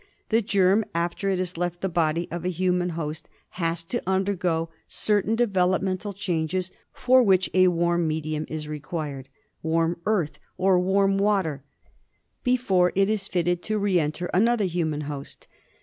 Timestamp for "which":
7.21-7.51